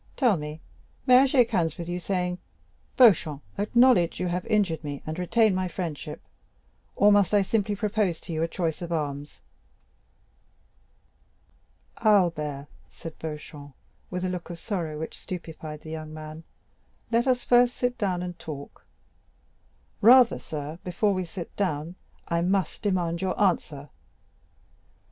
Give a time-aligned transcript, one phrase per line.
[0.17, 0.61] "Tell me,
[1.05, 2.39] may I shake hands with you, saying,
[2.97, 6.23] 'Beauchamp, acknowledge you have injured me, and retain my friendship,'
[6.95, 9.41] or must I simply propose to you a choice of arms?"
[11.99, 13.75] "Albert," said Beauchamp,
[14.09, 16.45] with a look of sorrow which stupefied the young man,
[17.11, 18.87] "let us first sit down and talk."
[20.01, 21.93] "Rather, sir, before we sit down,
[22.27, 23.89] I must demand your answer."